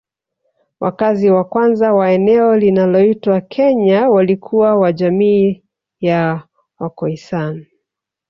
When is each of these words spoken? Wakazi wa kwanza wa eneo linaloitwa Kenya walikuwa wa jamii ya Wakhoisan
Wakazi 0.79 1.29
wa 1.31 1.43
kwanza 1.43 1.93
wa 1.93 2.11
eneo 2.11 2.57
linaloitwa 2.57 3.41
Kenya 3.41 4.09
walikuwa 4.09 4.75
wa 4.75 4.91
jamii 4.93 5.63
ya 5.99 6.43
Wakhoisan 6.79 7.65